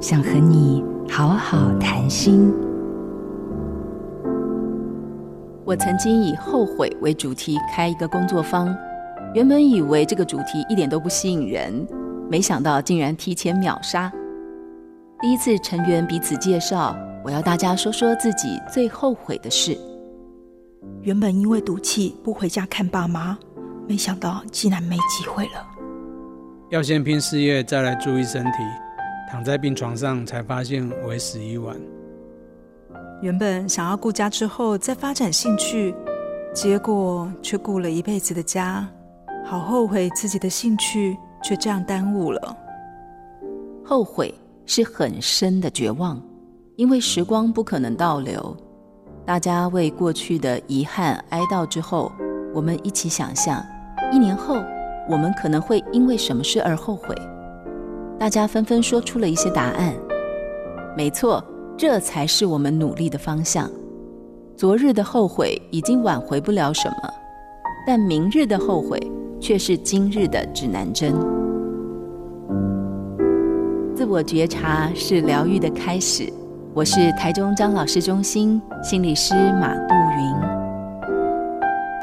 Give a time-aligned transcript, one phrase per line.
[0.00, 2.50] 想和你好好谈心。
[5.62, 8.74] 我曾经以后悔为主题开一个工作坊，
[9.34, 11.86] 原本以为这个主题一点都不吸引人，
[12.30, 14.10] 没想到竟然提前秒杀。
[15.20, 19.76] 第一次成员彼此介绍，我要大家说说自己最后悔的事。
[21.02, 23.36] 原本因为赌气不回家看爸妈，
[23.86, 25.68] 没想到竟然没机会了。
[26.70, 28.50] 要先拼事业，再来注意身体。
[29.30, 31.76] 躺在病床上，才发现为时已晚。
[33.22, 35.94] 原本想要顾家之后再发展兴趣，
[36.52, 38.84] 结果却顾了一辈子的家，
[39.46, 42.56] 好后悔自己的兴趣却这样耽误了。
[43.84, 44.34] 后悔
[44.66, 46.20] 是很深的绝望，
[46.74, 48.56] 因为时光不可能倒流。
[49.24, 52.10] 大家为过去的遗憾哀悼之后，
[52.52, 53.64] 我们一起想象，
[54.10, 54.56] 一年后
[55.08, 57.14] 我们可能会因为什么事而后悔。
[58.20, 59.94] 大家纷纷说出了一些答案。
[60.94, 61.42] 没错，
[61.74, 63.66] 这才是我们努力的方向。
[64.54, 67.10] 昨日的后悔已经挽回不了什么，
[67.86, 69.00] 但明日的后悔
[69.40, 71.14] 却是今日的指南针。
[73.96, 76.30] 自我觉察是疗愈的开始。
[76.74, 80.36] 我是台中张老师中心心理师马杜云。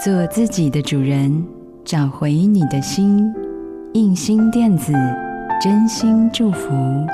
[0.03, 1.45] 做自己的主人，
[1.85, 3.31] 找回你的心。
[3.93, 4.91] 印心电子。
[5.59, 7.07] 真心祝福。